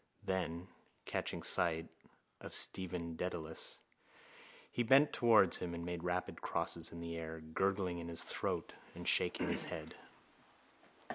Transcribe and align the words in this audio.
Then, 0.23 0.67
catching 1.05 1.43
sight 1.43 1.87
of 2.39 2.55
Stephen 2.55 3.15
Dedalus, 3.15 3.81
he 4.71 4.81
bent 4.81 5.13
towards 5.13 5.57
him 5.57 5.75
and 5.75 5.85
made 5.85 6.03
rapid 6.03 6.41
crosses 6.41 6.91
in 6.91 7.01
the 7.01 7.15
air, 7.15 7.39
gurgling 7.39 7.99
in 7.99 8.07
his 8.07 8.23
throat 8.23 8.73
and 8.95 9.07
shaking 9.07 9.47
his 9.49 9.65
head. 9.65 9.93